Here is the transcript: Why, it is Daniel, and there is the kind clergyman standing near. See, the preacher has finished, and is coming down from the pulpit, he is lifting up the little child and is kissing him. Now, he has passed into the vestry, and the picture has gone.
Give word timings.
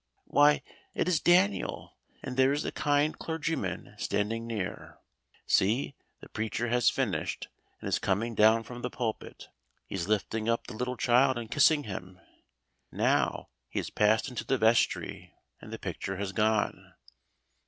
Why, 0.25 0.63
it 0.95 1.07
is 1.07 1.19
Daniel, 1.21 1.95
and 2.23 2.35
there 2.35 2.51
is 2.51 2.63
the 2.63 2.71
kind 2.71 3.15
clergyman 3.19 3.93
standing 3.99 4.47
near. 4.47 4.97
See, 5.45 5.93
the 6.21 6.29
preacher 6.29 6.69
has 6.69 6.89
finished, 6.89 7.49
and 7.79 7.87
is 7.87 7.99
coming 7.99 8.33
down 8.33 8.63
from 8.63 8.81
the 8.81 8.89
pulpit, 8.89 9.49
he 9.85 9.93
is 9.93 10.07
lifting 10.07 10.49
up 10.49 10.65
the 10.65 10.73
little 10.75 10.97
child 10.97 11.37
and 11.37 11.51
is 11.51 11.53
kissing 11.53 11.83
him. 11.83 12.19
Now, 12.91 13.49
he 13.69 13.77
has 13.77 13.91
passed 13.91 14.27
into 14.27 14.43
the 14.43 14.57
vestry, 14.57 15.35
and 15.61 15.71
the 15.71 15.77
picture 15.77 16.17
has 16.17 16.31
gone. 16.31 16.95